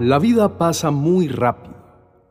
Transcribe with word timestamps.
La 0.00 0.20
vida 0.20 0.58
pasa 0.58 0.92
muy 0.92 1.26
rápido. 1.26 1.74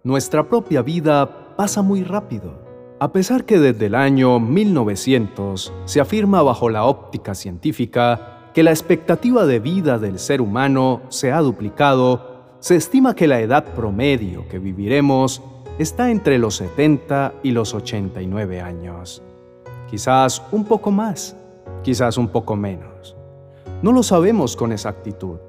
Nuestra 0.06 0.48
propia 0.48 0.82
vida 0.82 1.56
pasa 1.58 1.82
muy 1.82 2.02
rápido. 2.02 2.54
A 3.02 3.12
pesar 3.12 3.44
que 3.44 3.60
desde 3.60 3.88
el 3.88 3.96
año 3.96 4.40
1900 4.40 5.74
se 5.84 6.00
afirma 6.00 6.42
bajo 6.42 6.70
la 6.70 6.86
óptica 6.86 7.36
científica 7.36 8.52
que 8.54 8.64
la 8.64 8.72
expectativa 8.72 9.46
de 9.46 9.60
vida 9.60 10.00
del 10.00 10.18
ser 10.18 10.40
humano 10.40 11.02
se 11.10 11.34
ha 11.34 11.42
duplicado, 11.42 12.46
se 12.60 12.78
estima 12.78 13.16
que 13.16 13.28
la 13.28 13.42
edad 13.42 13.66
promedio 13.66 14.48
que 14.48 14.60
viviremos 14.60 15.42
está 15.78 16.10
entre 16.10 16.38
los 16.38 16.56
70 16.56 17.34
y 17.44 17.52
los 17.52 17.74
89 17.74 18.62
años. 18.62 19.22
Quizás 19.90 20.42
un 20.54 20.64
poco 20.64 20.90
más, 20.90 21.36
quizás 21.84 22.18
un 22.18 22.30
poco 22.30 22.56
menos. 22.56 23.18
No 23.82 23.92
lo 23.92 24.04
sabemos 24.04 24.56
con 24.56 24.72
exactitud 24.72 25.40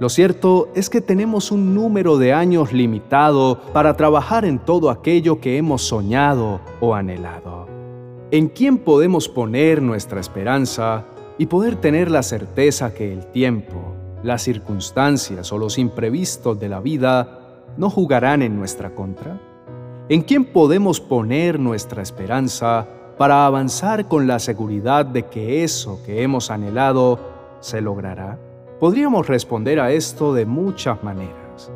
lo 0.00 0.08
cierto 0.08 0.68
es 0.76 0.90
que 0.90 1.00
tenemos 1.00 1.50
un 1.50 1.74
número 1.74 2.18
de 2.18 2.32
años 2.32 2.72
limitado 2.72 3.60
para 3.72 3.96
trabajar 3.96 4.44
en 4.44 4.60
todo 4.60 4.90
aquello 4.90 5.40
que 5.40 5.56
hemos 5.56 5.82
soñado 5.82 6.60
o 6.80 6.94
anhelado. 6.94 7.66
¿En 8.30 8.48
quién 8.48 8.78
podemos 8.78 9.28
poner 9.28 9.82
nuestra 9.82 10.20
esperanza 10.20 11.04
y 11.36 11.46
poder 11.46 11.76
tener 11.76 12.12
la 12.12 12.22
certeza 12.22 12.94
que 12.94 13.12
el 13.12 13.26
tiempo, 13.26 13.94
las 14.22 14.42
circunstancias 14.42 15.50
o 15.50 15.58
los 15.58 15.78
imprevistos 15.78 16.60
de 16.60 16.68
la 16.68 16.78
vida 16.78 17.40
no 17.76 17.90
jugarán 17.90 18.42
en 18.42 18.56
nuestra 18.56 18.94
contra? 18.94 19.40
¿En 20.08 20.22
quién 20.22 20.44
podemos 20.44 21.00
poner 21.00 21.58
nuestra 21.58 22.02
esperanza 22.02 22.86
para 23.18 23.46
avanzar 23.46 24.06
con 24.06 24.28
la 24.28 24.38
seguridad 24.38 25.06
de 25.06 25.24
que 25.24 25.64
eso 25.64 26.00
que 26.06 26.22
hemos 26.22 26.52
anhelado 26.52 27.18
se 27.58 27.80
logrará? 27.80 28.38
Podríamos 28.80 29.26
responder 29.26 29.80
a 29.80 29.90
esto 29.90 30.32
de 30.32 30.46
muchas 30.46 31.02
maneras. 31.02 31.72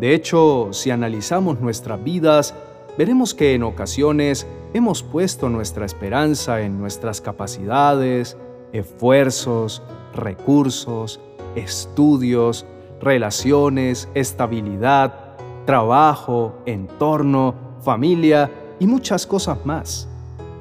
De 0.00 0.14
hecho, 0.14 0.70
si 0.72 0.90
analizamos 0.90 1.60
nuestras 1.60 2.02
vidas, 2.02 2.54
veremos 2.98 3.34
que 3.34 3.54
en 3.54 3.62
ocasiones 3.62 4.48
hemos 4.74 5.04
puesto 5.04 5.48
nuestra 5.48 5.86
esperanza 5.86 6.60
en 6.62 6.76
nuestras 6.76 7.20
capacidades, 7.20 8.36
esfuerzos, 8.72 9.80
recursos, 10.12 11.20
estudios, 11.54 12.66
relaciones, 13.00 14.08
estabilidad, 14.14 15.36
trabajo, 15.66 16.54
entorno, 16.66 17.54
familia 17.80 18.50
y 18.80 18.88
muchas 18.88 19.24
cosas 19.24 19.64
más. 19.64 20.08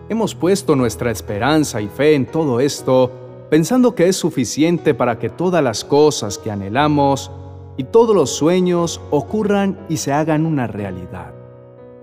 Hemos 0.07 0.35
puesto 0.35 0.75
nuestra 0.75 1.09
esperanza 1.09 1.81
y 1.81 1.87
fe 1.87 2.13
en 2.13 2.27
todo 2.27 2.59
esto 2.59 3.28
pensando 3.49 3.95
que 3.95 4.07
es 4.07 4.15
suficiente 4.15 4.93
para 4.93 5.17
que 5.17 5.29
todas 5.29 5.63
las 5.63 5.83
cosas 5.83 6.37
que 6.37 6.51
anhelamos 6.51 7.31
y 7.77 7.85
todos 7.85 8.15
los 8.15 8.29
sueños 8.29 9.01
ocurran 9.09 9.79
y 9.89 9.97
se 9.97 10.13
hagan 10.13 10.45
una 10.45 10.67
realidad. 10.67 11.33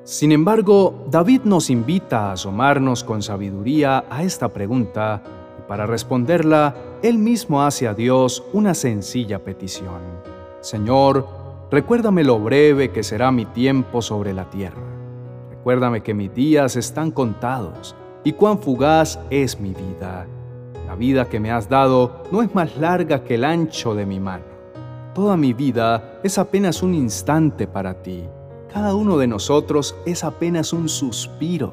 Sin 0.02 0.32
embargo, 0.32 1.06
David 1.10 1.42
nos 1.44 1.70
invita 1.70 2.28
a 2.28 2.32
asomarnos 2.32 3.04
con 3.04 3.22
sabiduría 3.22 4.04
a 4.10 4.22
esta 4.22 4.48
pregunta 4.48 5.22
y 5.58 5.68
para 5.68 5.86
responderla, 5.86 6.74
él 7.02 7.18
mismo 7.18 7.62
hace 7.62 7.86
a 7.86 7.94
Dios 7.94 8.42
una 8.52 8.74
sencilla 8.74 9.44
petición. 9.44 10.00
Señor, 10.60 11.26
recuérdame 11.70 12.24
lo 12.24 12.38
breve 12.38 12.90
que 12.90 13.02
será 13.02 13.30
mi 13.30 13.46
tiempo 13.46 14.02
sobre 14.02 14.32
la 14.32 14.48
tierra. 14.50 14.82
Recuérdame 15.50 16.02
que 16.02 16.14
mis 16.14 16.32
días 16.34 16.76
están 16.76 17.10
contados 17.10 17.94
y 18.24 18.32
cuán 18.32 18.58
fugaz 18.58 19.18
es 19.30 19.60
mi 19.60 19.70
vida 19.70 20.26
vida 20.96 21.28
que 21.28 21.38
me 21.38 21.52
has 21.52 21.68
dado 21.68 22.24
no 22.32 22.42
es 22.42 22.52
más 22.54 22.76
larga 22.76 23.22
que 23.22 23.36
el 23.36 23.44
ancho 23.44 23.94
de 23.94 24.04
mi 24.04 24.18
mano. 24.18 24.44
Toda 25.14 25.36
mi 25.36 25.52
vida 25.52 26.18
es 26.24 26.36
apenas 26.38 26.82
un 26.82 26.94
instante 26.94 27.66
para 27.66 28.02
ti. 28.02 28.24
Cada 28.72 28.94
uno 28.94 29.16
de 29.16 29.26
nosotros 29.26 29.96
es 30.04 30.24
apenas 30.24 30.72
un 30.72 30.88
suspiro. 30.88 31.72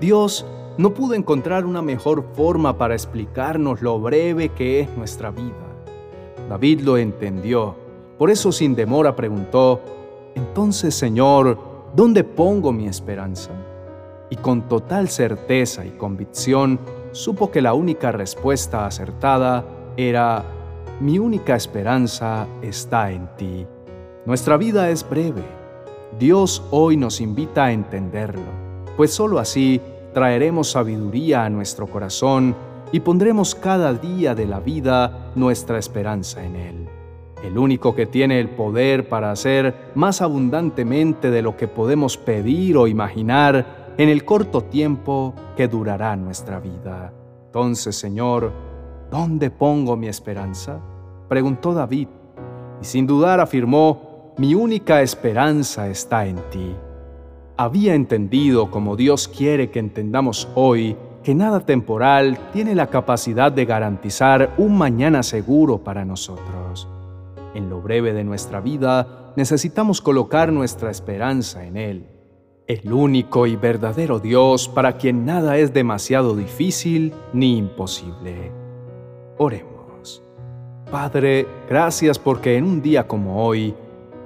Dios 0.00 0.46
no 0.76 0.94
pudo 0.94 1.14
encontrar 1.14 1.66
una 1.66 1.82
mejor 1.82 2.24
forma 2.34 2.78
para 2.78 2.94
explicarnos 2.94 3.82
lo 3.82 3.98
breve 3.98 4.50
que 4.50 4.80
es 4.80 4.96
nuestra 4.96 5.32
vida. 5.32 5.54
David 6.48 6.82
lo 6.82 6.96
entendió, 6.96 7.74
por 8.16 8.30
eso 8.30 8.52
sin 8.52 8.74
demora 8.74 9.16
preguntó, 9.16 9.80
Entonces, 10.36 10.94
Señor, 10.94 11.58
¿dónde 11.96 12.22
pongo 12.22 12.72
mi 12.72 12.86
esperanza? 12.86 13.50
Y 14.30 14.36
con 14.36 14.68
total 14.68 15.08
certeza 15.08 15.84
y 15.84 15.90
convicción 15.90 16.78
supo 17.18 17.50
que 17.50 17.60
la 17.60 17.74
única 17.74 18.12
respuesta 18.12 18.86
acertada 18.86 19.64
era, 19.96 20.44
mi 21.00 21.18
única 21.18 21.56
esperanza 21.56 22.46
está 22.62 23.10
en 23.10 23.28
ti. 23.36 23.66
Nuestra 24.24 24.56
vida 24.56 24.88
es 24.90 25.08
breve. 25.08 25.42
Dios 26.16 26.62
hoy 26.70 26.96
nos 26.96 27.20
invita 27.20 27.64
a 27.64 27.72
entenderlo, 27.72 28.46
pues 28.96 29.12
sólo 29.12 29.40
así 29.40 29.80
traeremos 30.14 30.70
sabiduría 30.70 31.44
a 31.44 31.50
nuestro 31.50 31.88
corazón 31.88 32.54
y 32.92 33.00
pondremos 33.00 33.56
cada 33.56 33.92
día 33.92 34.36
de 34.36 34.46
la 34.46 34.60
vida 34.60 35.32
nuestra 35.34 35.78
esperanza 35.78 36.44
en 36.44 36.54
Él. 36.54 36.88
El 37.42 37.58
único 37.58 37.96
que 37.96 38.06
tiene 38.06 38.38
el 38.38 38.48
poder 38.48 39.08
para 39.08 39.32
hacer 39.32 39.90
más 39.96 40.22
abundantemente 40.22 41.30
de 41.30 41.42
lo 41.42 41.56
que 41.56 41.66
podemos 41.66 42.16
pedir 42.16 42.76
o 42.76 42.86
imaginar 42.86 43.77
en 43.98 44.08
el 44.08 44.24
corto 44.24 44.62
tiempo 44.62 45.34
que 45.56 45.66
durará 45.66 46.14
nuestra 46.14 46.60
vida. 46.60 47.12
Entonces, 47.46 47.96
Señor, 47.96 48.52
¿dónde 49.10 49.50
pongo 49.50 49.96
mi 49.96 50.06
esperanza? 50.06 50.80
preguntó 51.28 51.74
David, 51.74 52.06
y 52.80 52.84
sin 52.84 53.08
dudar 53.08 53.40
afirmó, 53.40 54.32
mi 54.38 54.54
única 54.54 55.02
esperanza 55.02 55.88
está 55.88 56.26
en 56.26 56.36
ti. 56.48 56.76
Había 57.56 57.96
entendido, 57.96 58.70
como 58.70 58.94
Dios 58.94 59.26
quiere 59.26 59.68
que 59.70 59.80
entendamos 59.80 60.48
hoy, 60.54 60.96
que 61.24 61.34
nada 61.34 61.58
temporal 61.58 62.38
tiene 62.52 62.76
la 62.76 62.86
capacidad 62.86 63.50
de 63.50 63.64
garantizar 63.64 64.54
un 64.58 64.78
mañana 64.78 65.24
seguro 65.24 65.78
para 65.82 66.04
nosotros. 66.04 66.86
En 67.52 67.68
lo 67.68 67.82
breve 67.82 68.12
de 68.12 68.22
nuestra 68.22 68.60
vida 68.60 69.32
necesitamos 69.34 70.00
colocar 70.00 70.52
nuestra 70.52 70.88
esperanza 70.88 71.64
en 71.64 71.76
Él 71.76 72.17
el 72.68 72.92
único 72.92 73.46
y 73.46 73.56
verdadero 73.56 74.20
Dios 74.20 74.68
para 74.68 74.98
quien 74.98 75.24
nada 75.24 75.56
es 75.56 75.72
demasiado 75.72 76.36
difícil 76.36 77.14
ni 77.32 77.56
imposible. 77.56 78.52
Oremos. 79.38 80.22
Padre, 80.90 81.46
gracias 81.68 82.18
porque 82.18 82.56
en 82.56 82.64
un 82.64 82.82
día 82.82 83.06
como 83.06 83.42
hoy, 83.42 83.74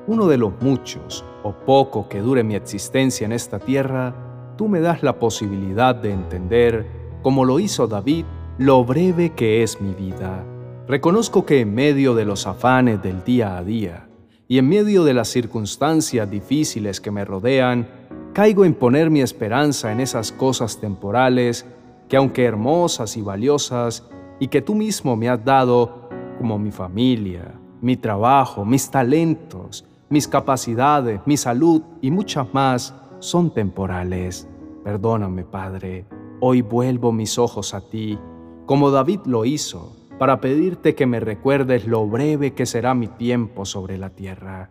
uno 0.09 0.27
de 0.27 0.39
los 0.39 0.61
muchos 0.61 1.25
o 1.45 1.53
poco 1.53 2.09
que 2.09 2.21
dure 2.21 2.43
mi 2.43 2.57
existencia 2.57 3.25
en 3.25 3.33
esta 3.33 3.61
tierra, 3.61 4.55
tú 4.57 4.69
me 4.69 4.81
das 4.81 5.05
la 5.05 5.21
posibilidad 5.21 5.95
de 5.95 6.13
entender, 6.13 6.87
como 7.23 7.45
lo 7.45 7.61
hizo 7.61 7.87
David, 7.87 8.25
lo 8.59 8.85
breve 8.85 9.31
que 9.31 9.63
es 9.63 9.81
mi 9.81 9.95
vida. 9.95 10.45
Reconozco 10.89 11.47
que 11.47 11.61
en 11.61 11.75
medio 11.75 12.15
de 12.17 12.25
los 12.25 12.49
afanes 12.49 13.01
del 13.03 13.23
día 13.23 13.57
a 13.57 13.63
día 13.63 14.09
y 14.49 14.59
en 14.59 14.69
medio 14.69 15.05
de 15.05 15.15
las 15.15 15.29
circunstancias 15.29 16.29
difíciles 16.29 17.01
que 17.01 17.11
me 17.11 17.25
rodean, 17.25 17.89
caigo 18.33 18.65
en 18.65 18.75
poner 18.75 19.11
mi 19.11 19.21
esperanza 19.21 19.93
en 19.93 20.01
esas 20.01 20.33
cosas 20.33 20.81
temporales 20.81 21.67
que 22.09 22.17
aunque 22.17 22.45
hermosas 22.45 23.17
y 23.17 23.23
valiosas 23.23 24.09
y 24.39 24.49
que 24.49 24.63
tú 24.63 24.75
mismo 24.75 25.17
me 25.17 25.29
has 25.29 25.45
dado, 25.45 26.09
como 26.39 26.59
mi 26.59 26.71
familia, 26.71 27.55
mi 27.81 27.97
trabajo, 27.97 28.65
mis 28.65 28.91
talentos, 28.91 29.85
mis 30.09 30.29
capacidades, 30.29 31.21
mi 31.27 31.37
salud 31.37 31.83
y 32.01 32.11
muchas 32.11 32.53
más, 32.53 32.95
son 33.19 33.53
temporales. 33.53 34.49
Perdóname, 34.83 35.45
Padre, 35.45 36.07
hoy 36.41 36.61
vuelvo 36.61 37.13
mis 37.13 37.39
ojos 37.39 37.75
a 37.75 37.81
ti, 37.89 38.19
como 38.67 38.91
David 38.91 39.21
lo 39.27 39.45
hizo, 39.45 39.97
para 40.19 40.41
pedirte 40.41 40.95
que 40.95 41.07
me 41.07 41.21
recuerdes 41.21 41.87
lo 41.87 42.07
breve 42.07 42.53
que 42.55 42.67
será 42.67 42.95
mi 42.95 43.09
tiempo 43.09 43.65
sobre 43.65 43.99
la 43.99 44.11
tierra 44.11 44.71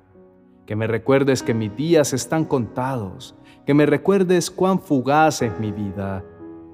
que 0.66 0.76
me 0.76 0.88
recuerdes 0.88 1.44
que 1.44 1.54
mis 1.54 1.76
días 1.76 2.14
están 2.14 2.46
contados, 2.46 3.36
que 3.66 3.74
me 3.74 3.86
recuerdes 3.86 4.52
cuán 4.52 4.80
fugaz 4.80 5.42
es 5.42 5.60
mi 5.60 5.72
vida, 5.72 6.24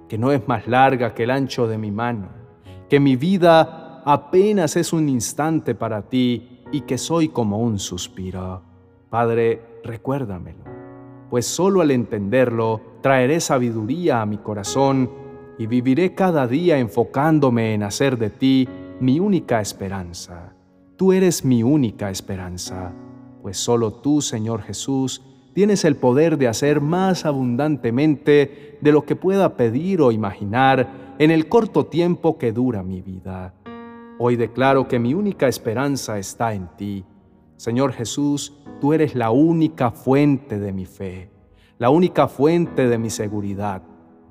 que 0.07 0.17
no 0.17 0.31
es 0.31 0.47
más 0.47 0.67
larga 0.67 1.13
que 1.13 1.23
el 1.23 1.31
ancho 1.31 1.67
de 1.67 1.77
mi 1.77 1.91
mano, 1.91 2.29
que 2.89 2.99
mi 2.99 3.15
vida 3.15 4.01
apenas 4.05 4.75
es 4.75 4.93
un 4.93 5.09
instante 5.09 5.75
para 5.75 6.03
ti 6.03 6.61
y 6.71 6.81
que 6.81 6.97
soy 6.97 7.29
como 7.29 7.59
un 7.59 7.79
suspiro. 7.79 8.61
Padre, 9.09 9.61
recuérdamelo, 9.83 10.63
pues 11.29 11.45
solo 11.45 11.81
al 11.81 11.91
entenderlo 11.91 12.81
traeré 13.01 13.39
sabiduría 13.39 14.21
a 14.21 14.25
mi 14.25 14.37
corazón 14.37 15.09
y 15.57 15.65
viviré 15.65 16.13
cada 16.13 16.45
día 16.47 16.77
enfocándome 16.77 17.73
en 17.73 17.83
hacer 17.83 18.17
de 18.17 18.29
ti 18.29 18.67
mi 18.99 19.19
única 19.19 19.59
esperanza. 19.59 20.53
Tú 20.97 21.13
eres 21.13 21.43
mi 21.43 21.63
única 21.63 22.09
esperanza 22.09 22.93
pues 23.41 23.57
solo 23.57 23.93
tú, 23.93 24.21
Señor 24.21 24.61
Jesús, 24.61 25.21
tienes 25.53 25.85
el 25.85 25.95
poder 25.95 26.37
de 26.37 26.47
hacer 26.47 26.81
más 26.81 27.25
abundantemente 27.25 28.77
de 28.79 28.91
lo 28.91 29.05
que 29.05 29.15
pueda 29.15 29.57
pedir 29.57 30.01
o 30.01 30.11
imaginar 30.11 31.15
en 31.19 31.31
el 31.31 31.49
corto 31.49 31.85
tiempo 31.85 32.37
que 32.37 32.51
dura 32.51 32.83
mi 32.83 33.01
vida. 33.01 33.53
Hoy 34.19 34.35
declaro 34.35 34.87
que 34.87 34.99
mi 34.99 35.13
única 35.13 35.47
esperanza 35.47 36.19
está 36.19 36.53
en 36.53 36.67
ti. 36.77 37.05
Señor 37.55 37.93
Jesús, 37.93 38.53
tú 38.79 38.93
eres 38.93 39.15
la 39.15 39.31
única 39.31 39.91
fuente 39.91 40.59
de 40.59 40.71
mi 40.71 40.85
fe, 40.85 41.31
la 41.77 41.89
única 41.89 42.27
fuente 42.27 42.87
de 42.87 42.97
mi 42.97 43.09
seguridad, 43.09 43.81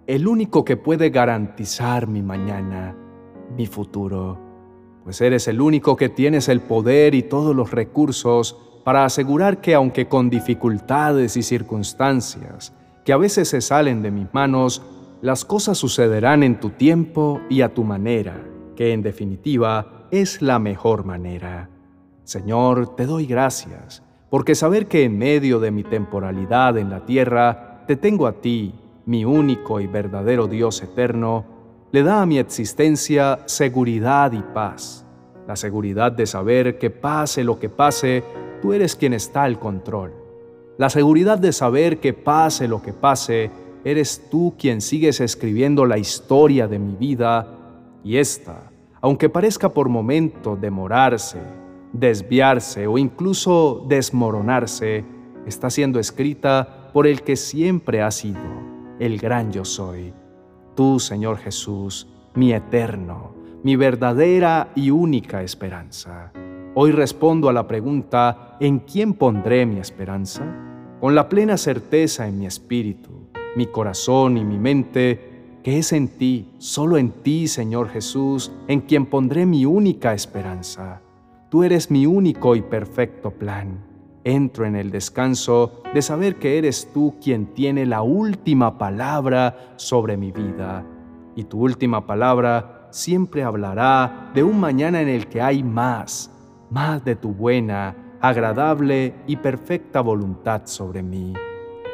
el 0.06 0.28
único 0.28 0.64
que 0.64 0.76
puede 0.76 1.10
garantizar 1.10 2.06
mi 2.06 2.22
mañana, 2.22 2.96
mi 3.56 3.66
futuro, 3.66 4.38
pues 5.02 5.20
eres 5.20 5.46
el 5.48 5.60
único 5.60 5.96
que 5.96 6.08
tienes 6.08 6.48
el 6.48 6.60
poder 6.60 7.14
y 7.14 7.22
todos 7.22 7.54
los 7.54 7.70
recursos 7.70 8.65
para 8.86 9.04
asegurar 9.04 9.60
que 9.60 9.74
aunque 9.74 10.06
con 10.06 10.30
dificultades 10.30 11.36
y 11.36 11.42
circunstancias 11.42 12.72
que 13.04 13.12
a 13.12 13.16
veces 13.16 13.48
se 13.48 13.60
salen 13.60 14.00
de 14.00 14.12
mis 14.12 14.32
manos, 14.32 14.80
las 15.22 15.44
cosas 15.44 15.76
sucederán 15.76 16.44
en 16.44 16.60
tu 16.60 16.70
tiempo 16.70 17.40
y 17.50 17.62
a 17.62 17.74
tu 17.74 17.82
manera, 17.82 18.40
que 18.76 18.92
en 18.92 19.02
definitiva 19.02 20.06
es 20.12 20.40
la 20.40 20.60
mejor 20.60 21.04
manera. 21.04 21.68
Señor, 22.22 22.94
te 22.94 23.06
doy 23.06 23.26
gracias, 23.26 24.04
porque 24.30 24.54
saber 24.54 24.86
que 24.86 25.02
en 25.02 25.18
medio 25.18 25.58
de 25.58 25.72
mi 25.72 25.82
temporalidad 25.82 26.78
en 26.78 26.88
la 26.88 27.04
tierra, 27.04 27.82
te 27.88 27.96
tengo 27.96 28.28
a 28.28 28.40
ti, 28.40 28.72
mi 29.04 29.24
único 29.24 29.80
y 29.80 29.88
verdadero 29.88 30.46
Dios 30.46 30.80
eterno, 30.80 31.44
le 31.90 32.04
da 32.04 32.22
a 32.22 32.26
mi 32.26 32.38
existencia 32.38 33.40
seguridad 33.46 34.30
y 34.30 34.42
paz. 34.54 35.04
La 35.48 35.56
seguridad 35.56 36.12
de 36.12 36.26
saber 36.26 36.78
que 36.78 36.90
pase 36.90 37.42
lo 37.42 37.58
que 37.58 37.68
pase, 37.68 38.45
tú 38.60 38.72
eres 38.72 38.96
quien 38.96 39.12
está 39.12 39.44
al 39.44 39.58
control. 39.58 40.12
La 40.78 40.90
seguridad 40.90 41.38
de 41.38 41.52
saber 41.52 42.00
que 42.00 42.12
pase 42.12 42.68
lo 42.68 42.82
que 42.82 42.92
pase, 42.92 43.50
eres 43.84 44.28
tú 44.30 44.54
quien 44.58 44.80
sigues 44.80 45.20
escribiendo 45.20 45.86
la 45.86 45.96
historia 45.96 46.68
de 46.68 46.78
mi 46.78 46.96
vida 46.96 47.46
y 48.04 48.16
esta, 48.16 48.70
aunque 49.00 49.28
parezca 49.28 49.68
por 49.68 49.88
momento 49.88 50.56
demorarse, 50.56 51.40
desviarse 51.92 52.86
o 52.86 52.98
incluso 52.98 53.84
desmoronarse, 53.88 55.04
está 55.46 55.70
siendo 55.70 55.98
escrita 55.98 56.90
por 56.92 57.06
el 57.06 57.22
que 57.22 57.36
siempre 57.36 58.02
ha 58.02 58.10
sido, 58.10 58.40
el 58.98 59.18
gran 59.18 59.52
yo 59.52 59.64
soy. 59.64 60.12
Tú, 60.74 60.98
Señor 60.98 61.38
Jesús, 61.38 62.08
mi 62.34 62.52
eterno, 62.52 63.34
mi 63.62 63.76
verdadera 63.76 64.72
y 64.74 64.90
única 64.90 65.42
esperanza. 65.42 66.32
Hoy 66.78 66.92
respondo 66.92 67.48
a 67.48 67.54
la 67.54 67.66
pregunta, 67.66 68.58
¿en 68.60 68.80
quién 68.80 69.14
pondré 69.14 69.64
mi 69.64 69.78
esperanza? 69.78 70.44
Con 71.00 71.14
la 71.14 71.26
plena 71.26 71.56
certeza 71.56 72.28
en 72.28 72.38
mi 72.38 72.44
espíritu, 72.44 73.30
mi 73.56 73.64
corazón 73.64 74.36
y 74.36 74.44
mi 74.44 74.58
mente, 74.58 75.58
que 75.64 75.78
es 75.78 75.94
en 75.94 76.08
ti, 76.08 76.50
solo 76.58 76.98
en 76.98 77.12
ti, 77.22 77.48
Señor 77.48 77.88
Jesús, 77.88 78.52
en 78.68 78.82
quien 78.82 79.06
pondré 79.06 79.46
mi 79.46 79.64
única 79.64 80.12
esperanza. 80.12 81.00
Tú 81.48 81.64
eres 81.64 81.90
mi 81.90 82.04
único 82.04 82.54
y 82.54 82.60
perfecto 82.60 83.30
plan. 83.30 83.82
Entro 84.22 84.66
en 84.66 84.76
el 84.76 84.90
descanso 84.90 85.80
de 85.94 86.02
saber 86.02 86.36
que 86.36 86.58
eres 86.58 86.90
tú 86.92 87.14
quien 87.22 87.54
tiene 87.54 87.86
la 87.86 88.02
última 88.02 88.76
palabra 88.76 89.72
sobre 89.76 90.18
mi 90.18 90.30
vida. 90.30 90.84
Y 91.36 91.44
tu 91.44 91.58
última 91.58 92.06
palabra 92.06 92.88
siempre 92.90 93.44
hablará 93.44 94.30
de 94.34 94.42
un 94.42 94.60
mañana 94.60 95.00
en 95.00 95.08
el 95.08 95.26
que 95.28 95.40
hay 95.40 95.62
más, 95.62 96.35
más 96.70 97.04
de 97.04 97.16
tu 97.16 97.32
buena, 97.32 97.94
agradable 98.20 99.14
y 99.26 99.36
perfecta 99.36 100.00
voluntad 100.00 100.62
sobre 100.64 101.02
mí. 101.02 101.34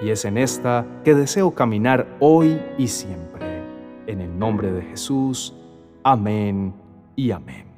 Y 0.02 0.10
es 0.10 0.24
en 0.24 0.38
esta 0.38 0.86
que 1.04 1.14
deseo 1.14 1.52
caminar 1.52 2.06
hoy 2.20 2.60
y 2.78 2.88
siempre. 2.88 3.62
En 4.06 4.20
el 4.20 4.36
nombre 4.38 4.72
de 4.72 4.82
Jesús. 4.82 5.54
Amén 6.02 6.74
y 7.14 7.30
amén. 7.30 7.71